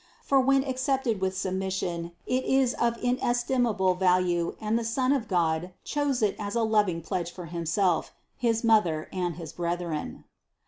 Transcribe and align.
For 0.23 0.39
when 0.39 0.63
accepted 0.63 1.21
with 1.21 1.37
submission, 1.37 2.13
it 2.25 2.43
is 2.45 2.73
of 2.73 2.97
inestimable 3.03 3.93
value 3.93 4.55
and 4.59 4.75
the 4.79 4.83
Son 4.83 5.11
of 5.13 5.27
God 5.27 5.73
chose 5.83 6.23
it 6.23 6.35
as 6.39 6.55
a 6.55 6.63
loving 6.63 7.03
pledge 7.03 7.29
for 7.31 7.45
Himself, 7.45 8.11
his 8.35 8.63
Mother, 8.63 9.07
and 9.13 9.35
his 9.35 9.53
brethren. 9.53 10.23